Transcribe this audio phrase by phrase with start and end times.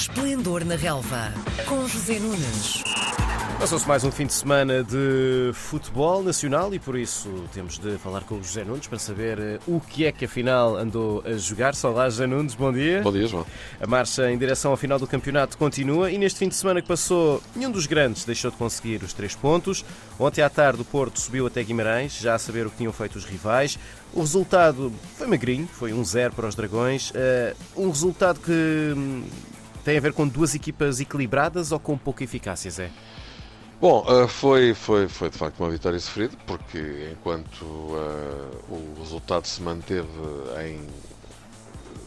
[0.00, 1.30] Esplendor na Relva,
[1.66, 2.82] com José Nunes.
[3.58, 8.22] Passou-se mais um fim de semana de futebol nacional e por isso temos de falar
[8.22, 11.74] com o José Nunes para saber eh, o que é que afinal andou a jogar.
[11.84, 13.02] Olá, José Nunes, bom dia.
[13.02, 13.44] Bom dia, João.
[13.78, 16.88] A marcha em direção ao final do campeonato continua e neste fim de semana que
[16.88, 19.84] passou, nenhum dos grandes deixou de conseguir os três pontos.
[20.18, 23.16] Ontem à tarde o Porto subiu até Guimarães, já a saber o que tinham feito
[23.16, 23.78] os rivais.
[24.14, 27.10] O resultado foi magrinho, foi 1-0 para os Dragões.
[27.10, 29.24] Uh, um resultado que hum,
[29.84, 32.90] tem a ver com duas equipas equilibradas ou com pouca eficácia, Zé?
[33.80, 39.46] Bom, uh, foi, foi, foi de facto uma vitória sofrida, porque enquanto uh, o resultado
[39.46, 40.06] se manteve
[40.66, 40.86] em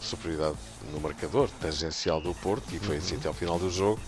[0.00, 0.56] superioridade
[0.92, 3.20] no marcador tangencial do Porto, e foi assim uhum.
[3.20, 4.00] até ao final do jogo,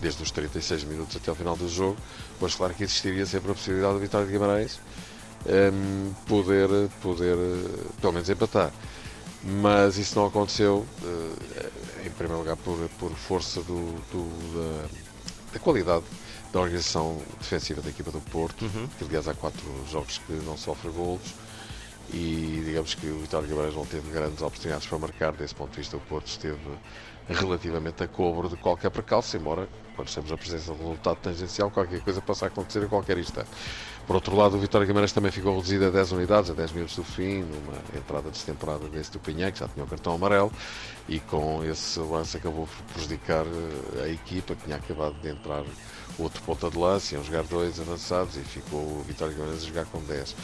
[0.00, 1.96] desde os 36 minutos até ao final do jogo,
[2.40, 4.78] mas claro que existiria sempre a possibilidade da vitória de Guimarães
[5.44, 6.68] um, ehm, poder,
[7.02, 7.36] poder
[8.00, 8.70] pelo menos empatar.
[9.42, 11.36] Mas isso não aconteceu, uh,
[12.04, 14.88] em primeiro lugar, por, por força do, do da,
[15.54, 16.04] da qualidade
[16.52, 18.88] da organização defensiva da equipa do Porto, uhum.
[18.98, 21.34] que aliás há quatro jogos que não sofre golos
[22.12, 25.76] e digamos que o Vitório Guimarães não teve grandes oportunidades para marcar, desse ponto de
[25.76, 26.58] vista o Porto esteve
[27.28, 29.68] relativamente a cobro de qualquer percalço, embora
[29.98, 33.48] quando estamos na presença de um tangencial, qualquer coisa possa acontecer a qualquer instante.
[34.06, 36.94] Por outro lado, o Vitória Guimarães também ficou reduzido a 10 unidades, a 10 minutos
[36.94, 40.52] do fim, numa entrada destemperada desse do Pinhã, que já tinha o cartão amarelo,
[41.08, 45.64] e com esse lance acabou por prejudicar eh, a equipa, que tinha acabado de entrar
[46.16, 49.84] outro ponta de lance, iam jogar dois avançados e ficou o Vitória Guimarães a jogar
[49.86, 50.36] com 10.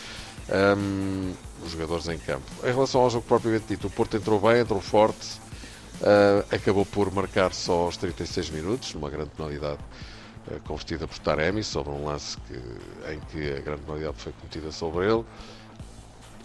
[0.76, 1.32] Um,
[1.64, 2.44] os jogadores em campo.
[2.62, 5.40] Em relação ao jogo propriamente dito, o Porto entrou bem, entrou forte,
[6.00, 9.78] uh, acabou por marcar só aos 36 minutos, numa grande penalidade
[10.48, 12.54] uh, convertida por Taremi, sobre um lance que,
[13.12, 15.24] em que a grande penalidade foi cometida sobre ele.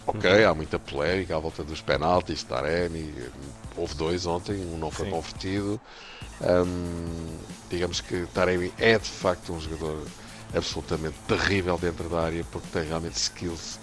[0.06, 0.50] Ok, uhum.
[0.50, 3.14] há muita polémica à volta dos penaltis, Taremi,
[3.76, 5.12] houve dois ontem, um não foi Sim.
[5.12, 5.80] convertido.
[6.40, 10.06] Um, digamos que Taremi é de facto um jogador
[10.54, 13.78] absolutamente terrível dentro da área porque tem realmente skills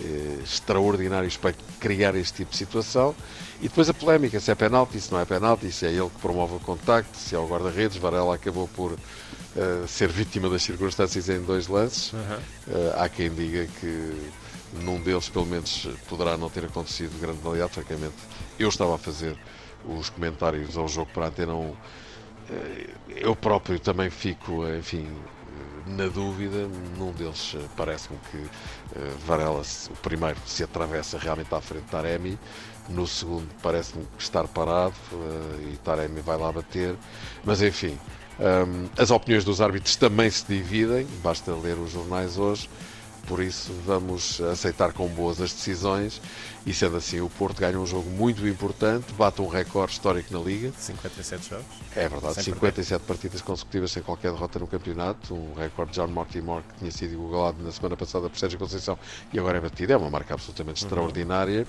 [0.00, 3.14] eh, extraordinários para criar este tipo de situação.
[3.60, 6.18] E depois a polémica, se é penalti, se não é penalti, se é ele que
[6.20, 7.98] promove o contacto, se é o guarda-redes.
[7.98, 12.12] Varela acabou por uh, ser vítima das circunstâncias em dois lances.
[12.12, 12.20] Uhum.
[12.20, 14.30] Uh, há quem diga que
[14.82, 17.72] num deles, pelo menos, poderá não ter acontecido grande penalidade.
[17.72, 18.14] Francamente,
[18.58, 19.36] eu estava a fazer
[19.84, 21.76] os comentários ao jogo para a Antena 1.
[23.08, 25.06] Eu próprio também fico, enfim,
[25.92, 28.48] na dúvida, num deles eh, parece-me que uh,
[29.26, 32.38] Varela, o primeiro, se atravessa realmente à frente de Taremi,
[32.88, 36.96] no segundo parece-me estar parado uh, e Taremi vai lá bater,
[37.44, 37.98] mas enfim,
[38.38, 42.68] um, ehm, as opiniões dos árbitros também se dividem, basta ler os jornais hoje,
[43.26, 46.20] por isso vamos aceitar com boas as decisões
[46.66, 50.40] e sendo assim o Porto ganha um jogo muito importante, bate um recorde histórico na
[50.40, 50.72] Liga.
[50.76, 51.66] 57 jogos.
[51.96, 53.06] É verdade, sem 57 perder.
[53.06, 57.14] partidas consecutivas sem qualquer derrota no campeonato, um recorde de John Mortimer que tinha sido
[57.14, 58.98] igualado na semana passada por Sérgio Conceição
[59.32, 60.88] e agora é batido, é uma marca absolutamente uhum.
[60.88, 61.66] extraordinária.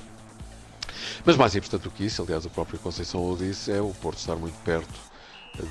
[1.25, 4.17] Mas mais importante do que isso, aliás o próprio Conceição o disse, é o Porto
[4.17, 5.13] estar muito perto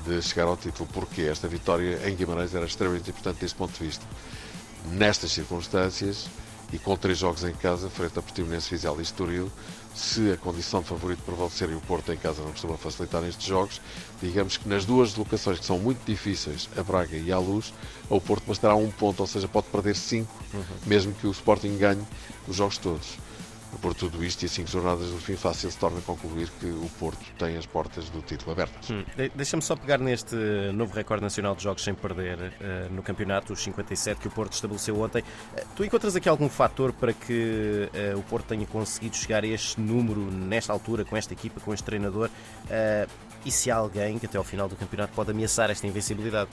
[0.06, 3.84] de chegar ao título, porque esta vitória em Guimarães era extremamente importante deste ponto de
[3.84, 4.04] vista
[4.90, 6.26] nestas circunstâncias
[6.72, 9.50] e com três jogos em casa, frente a Portimonense, Vizela e Estoril,
[9.94, 13.46] se a condição de favorito prevalecer e o Porto em casa não costuma facilitar nestes
[13.46, 13.80] jogos,
[14.22, 17.74] digamos que nas duas locações que são muito difíceis, a Braga e a Luz,
[18.08, 20.62] o Porto bastará um ponto, ou seja, pode perder cinco, uhum.
[20.86, 22.02] mesmo que o Sporting ganhe
[22.48, 23.18] os jogos todos
[23.80, 27.24] por tudo isto e cinco jornadas do fim, fácil se torna concluir que o Porto
[27.38, 28.90] tem as portas do título abertas.
[28.90, 29.04] Hum.
[29.34, 30.36] Deixa-me só pegar neste
[30.74, 34.52] novo recorde nacional de jogos sem perder uh, no campeonato, os 57 que o Porto
[34.52, 35.22] estabeleceu ontem.
[35.22, 39.46] Uh, tu encontras aqui algum fator para que uh, o Porto tenha conseguido chegar a
[39.46, 42.30] este número nesta altura, com esta equipa, com este treinador?
[43.44, 46.48] e se há alguém que até ao final do campeonato pode ameaçar esta invencibilidade?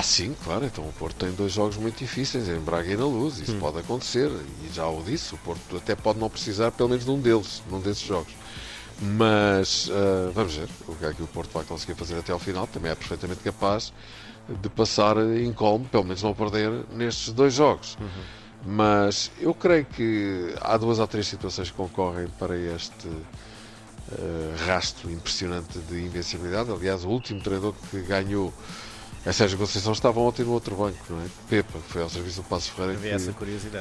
[0.00, 0.64] Ah, sim, claro.
[0.64, 3.38] Então o Porto tem dois jogos muito difíceis, em Braga e na Luz.
[3.38, 3.60] Isso hum.
[3.60, 4.30] pode acontecer.
[4.64, 7.62] E já o disse, o Porto até pode não precisar, pelo menos, de um deles,
[7.70, 8.32] num desses jogos.
[8.98, 12.38] Mas uh, vamos ver o que é que o Porto vai conseguir fazer até ao
[12.38, 12.66] final.
[12.66, 13.92] Também é perfeitamente capaz
[14.48, 17.98] de passar incólume, pelo menos não perder nestes dois jogos.
[18.00, 18.08] Uhum.
[18.72, 25.10] Mas eu creio que há duas ou três situações que concorrem para este uh, rastro
[25.10, 26.70] impressionante de invencibilidade.
[26.70, 28.50] Aliás, o último treinador que ganhou
[29.24, 31.26] a Sérgio Conceição estava ontem no outro banco, não é?
[31.48, 33.34] Pepa, que foi ao serviço do Passo Ferreira que essa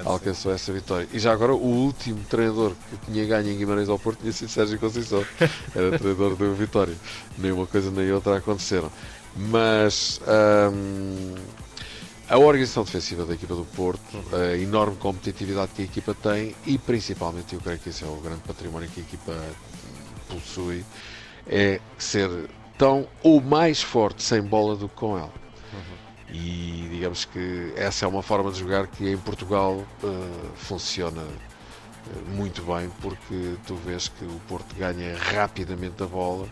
[0.04, 1.08] alcançou essa vitória.
[1.14, 4.50] E já agora o último treinador que tinha ganho em Guimarães ao Porto tinha sido
[4.50, 5.26] Sérgio Conceição.
[5.74, 6.96] Era treinador do Vitória.
[7.38, 8.92] Nem uma coisa nem outra aconteceram.
[9.36, 10.20] Mas
[10.74, 11.36] hum,
[12.28, 16.78] a organização defensiva da equipa do Porto, a enorme competitividade que a equipa tem e
[16.78, 19.34] principalmente, eu creio que esse é o grande património que a equipa
[20.28, 20.84] possui,
[21.48, 22.30] é ser
[22.80, 25.34] tão ou mais forte sem bola do que com ela.
[25.74, 26.34] Uhum.
[26.34, 31.22] E digamos que essa é uma forma de jogar que em Portugal uh, funciona
[32.30, 36.48] muito bem, porque tu vês que o Porto ganha rapidamente a bola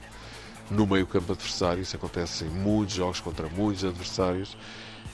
[0.70, 1.82] no meio-campo adversário.
[1.82, 4.58] Isso acontece em muitos jogos contra muitos adversários.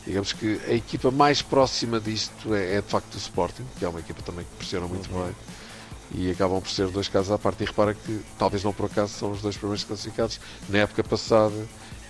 [0.05, 3.87] Digamos que a equipa mais próxima disto é, é de facto o Sporting, que é
[3.87, 5.25] uma equipa também que pressiona muito uhum.
[5.25, 5.35] bem.
[6.13, 7.63] E acabam por ser dois casos à parte.
[7.63, 10.39] E repara que, talvez não por acaso, são os dois primeiros classificados
[10.69, 11.55] na época passada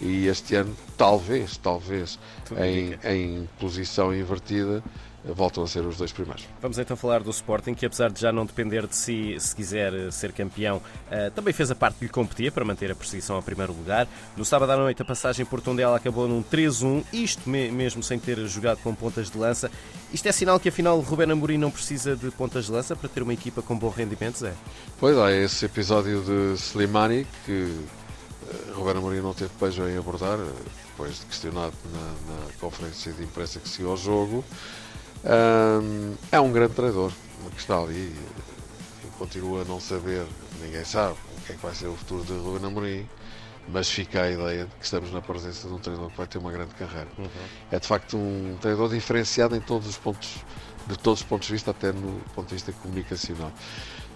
[0.01, 2.19] e este ano, talvez, talvez,
[2.57, 4.83] em, em posição invertida,
[5.25, 6.45] voltam a ser os dois primeiros.
[6.61, 9.93] Vamos então falar do Sporting, que apesar de já não depender de si, se quiser
[9.93, 13.35] eh, ser campeão, eh, também fez a parte que lhe competia para manter a perseguição
[13.35, 14.07] ao primeiro lugar.
[14.35, 18.37] No sábado à noite, a passagem por Tondela acabou num 3-1, isto mesmo sem ter
[18.47, 19.71] jogado com pontas de lança.
[20.11, 23.23] Isto é sinal que afinal Ruben Amorim não precisa de pontas de lança para ter
[23.23, 24.53] uma equipa com bom rendimento, é?
[24.99, 27.73] Pois há esse episódio de Slimani que
[28.49, 30.37] eh, Ruben Amorim não teve pejo em abordar,
[30.91, 34.43] depois de questionado na, na conferência de imprensa que seguiu ao jogo.
[35.23, 37.11] Um, é um grande treinador
[37.51, 38.13] que está ali
[39.03, 40.25] e continua a não saber,
[40.61, 43.09] ninguém sabe o que é que vai ser o futuro de Ruben Amorim,
[43.67, 46.37] mas fica a ideia de que estamos na presença de um treinador que vai ter
[46.37, 47.07] uma grande carreira.
[47.17, 47.27] Uhum.
[47.71, 50.37] É de facto um treinador diferenciado em todos os pontos,
[50.87, 53.51] de todos os pontos de vista, até no ponto de vista comunicacional.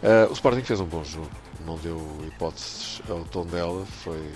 [0.04, 1.32] Uh, o Sporting fez um bom jogo,
[1.66, 4.32] não deu hipóteses ao tom dela, foi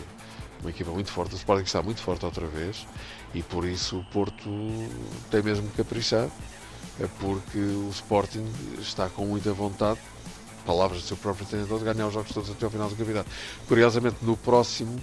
[0.61, 1.33] uma equipa muito forte.
[1.33, 2.87] O Sporting está muito forte outra vez
[3.33, 4.49] e por isso o Porto
[5.29, 6.29] tem mesmo que caprichar
[6.99, 8.45] é porque o Sporting
[8.79, 9.99] está com muita vontade,
[10.65, 13.29] palavras do seu próprio treinador, de ganhar os jogos todos até ao final do campeonato.
[13.67, 14.99] Curiosamente, no próximo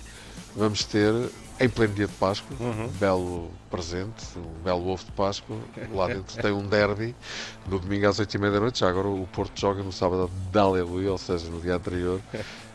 [0.55, 1.12] vamos ter,
[1.61, 2.85] em pleno dia de Páscoa, uhum.
[2.85, 5.56] um belo presente, um belo ovo de Páscoa.
[5.93, 7.14] Lá dentro tem um derby,
[7.67, 8.81] no domingo às 8h30 da noite.
[8.81, 12.20] Já agora o Porto joga no sábado da Aleluia, ou seja, no dia anterior,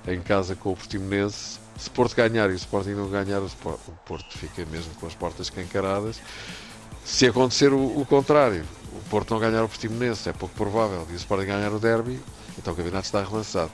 [0.07, 1.59] em casa com o Portimonense.
[1.77, 3.49] Se o Porto ganhar e o Sporting não ganhar, o
[4.05, 6.21] Porto fica mesmo com as portas escancaradas.
[7.03, 8.63] Se acontecer o, o contrário,
[8.95, 12.19] o Porto não ganhar o Portimonense, é pouco provável, e o Sporting ganhar o Derby,
[12.57, 13.71] então o campeonato está relançado.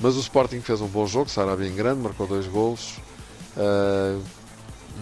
[0.00, 2.98] Mas o Sporting fez um bom jogo, Sarabia em grande, marcou dois golos.
[3.56, 4.22] Uh,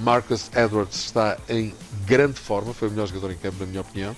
[0.01, 1.75] Marcus Edwards está em
[2.05, 4.17] grande forma, foi o melhor jogador em campo, na minha opinião.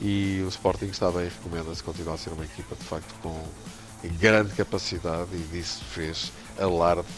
[0.00, 3.42] E o Sporting está bem, recomenda-se continuar a ser uma equipa de facto com
[4.20, 7.08] grande capacidade e disso fez alarde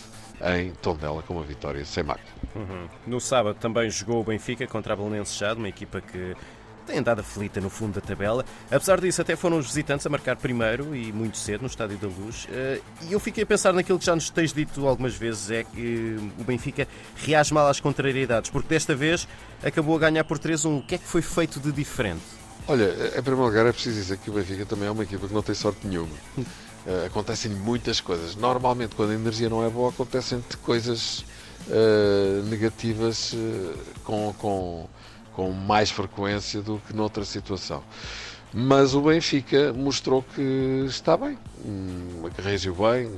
[0.56, 2.24] em Tondela com uma vitória sem marca.
[2.54, 2.88] Uhum.
[3.06, 6.34] No sábado também jogou o Benfica contra a Belenenses Chá, uma equipa que
[6.90, 8.44] tem andado aflita no fundo da tabela.
[8.70, 12.08] Apesar disso, até foram os visitantes a marcar primeiro e muito cedo no Estádio da
[12.08, 12.48] Luz.
[12.50, 15.62] Eh, e eu fiquei a pensar naquilo que já nos tens dito algumas vezes: é
[15.64, 19.28] que o Benfica reage mal às contrariedades, porque desta vez
[19.62, 20.78] acabou a ganhar por 3-1.
[20.78, 22.22] O que é que foi feito de diferente?
[22.66, 25.34] Olha, em primeiro lugar, é preciso dizer que o Benfica também é uma equipa que
[25.34, 26.14] não tem sorte nenhuma.
[27.06, 28.34] Acontecem muitas coisas.
[28.34, 31.24] Normalmente, quando a energia não é boa, acontecem coisas
[31.68, 34.88] uh, negativas uh, com, com,
[35.34, 37.82] com mais frequência do que noutra situação.
[38.52, 43.10] Mas o Benfica mostrou que está bem, hum, que reagiu bem,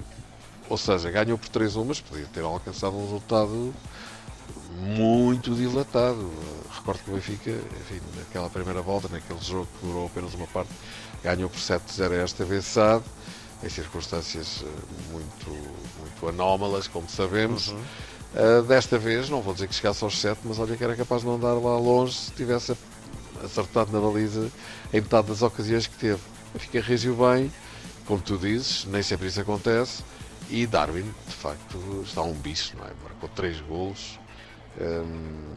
[0.68, 3.74] ou seja, ganhou por 3-1, mas podia ter alcançado um resultado
[4.78, 6.30] muito dilatado.
[6.70, 10.70] Recordo que o Benfica, enfim, naquela primeira volta, naquele jogo que durou apenas uma parte,
[11.22, 13.02] ganhou por 7-0 esta vez SAD,
[13.62, 15.50] em circunstâncias eh, muito,
[16.00, 17.68] muito anómalas, como sabemos.
[17.68, 17.82] Uhum.
[18.34, 21.20] Uh, desta vez, não vou dizer que chegasse aos 7, mas olha que era capaz
[21.20, 22.74] de não andar lá longe se tivesse
[23.44, 24.50] acertado na baliza
[24.92, 26.20] em metade das ocasiões que teve.
[26.58, 27.52] Fica reagiu bem,
[28.06, 30.02] como tu dizes, nem sempre isso acontece.
[30.48, 32.90] E Darwin, de facto, está um bicho, não é?
[33.02, 34.18] Marcou 3 golos,
[34.80, 35.54] um,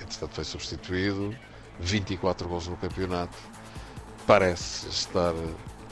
[0.00, 1.36] entretanto foi substituído,
[1.80, 3.36] 24 golos no campeonato.
[4.26, 5.34] Parece estar,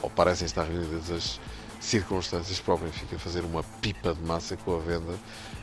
[0.03, 1.41] ou parecem estar reunidas as
[1.81, 5.15] circunstâncias para o Benfica fazer uma pipa de massa com a venda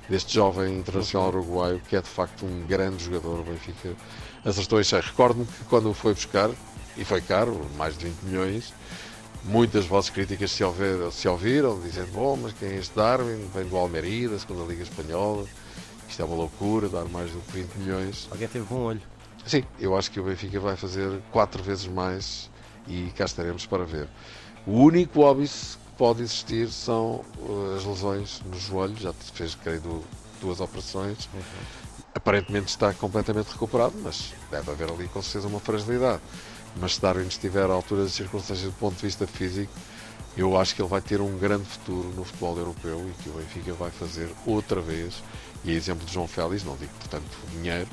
[0.10, 3.40] deste jovem internacional uruguaio que é de facto um grande jogador.
[3.40, 3.96] O Benfica
[4.44, 5.04] acertou em cheio.
[5.04, 6.50] Recordo-me que quando o foi buscar,
[6.98, 8.74] e foi caro, mais de 20 milhões,
[9.44, 13.48] muitas vozes críticas se ouviram, se ouviram dizendo: Bom, mas quem é este Darwin?
[13.54, 15.46] Vem do Almeria, da segunda Liga Espanhola.
[16.10, 18.28] Isto é uma loucura, dar mais do que 20 milhões.
[18.32, 19.02] Alguém teve bom olho.
[19.46, 22.50] Sim, eu acho que o Benfica vai fazer quatro vezes mais
[22.88, 24.08] e cá estaremos para ver.
[24.66, 25.48] O único óbvio
[25.98, 29.82] pode existir são uh, as lesões no joelho, já fez, creio,
[30.40, 31.30] duas operações.
[31.34, 31.42] Uhum.
[32.14, 36.22] Aparentemente está completamente recuperado, mas deve haver ali com certeza uma fragilidade.
[36.80, 39.72] Mas se Darwin estiver à altura das circunstâncias do ponto de vista físico,
[40.36, 43.34] eu acho que ele vai ter um grande futuro no futebol europeu e que o
[43.34, 45.24] Benfica vai fazer outra vez.
[45.64, 47.90] E exemplo de João Félix, não digo portanto dinheiro,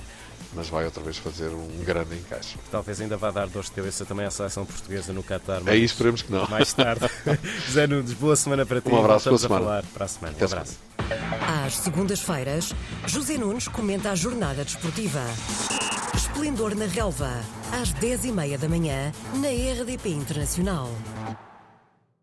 [0.52, 2.56] mas vai outra vez fazer um grande encaixe.
[2.70, 5.62] Talvez ainda vá dar dor de cabeça também à seleção portuguesa no Qatar.
[5.66, 6.46] Aí é esperemos que não.
[6.48, 7.08] Mais tarde.
[7.66, 8.88] José Nunes, boa semana para ti.
[8.88, 9.60] Um abraço, boa semana.
[9.60, 10.34] a falar para a semana.
[10.36, 10.72] Até um abraço.
[10.72, 11.64] Semana.
[11.66, 12.74] Às segundas-feiras,
[13.06, 15.22] José Nunes comenta a jornada desportiva.
[16.14, 17.40] Esplendor na Relva,
[17.72, 20.90] às 10h30 da manhã, na RDP Internacional.